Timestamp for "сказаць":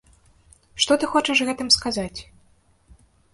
1.77-2.19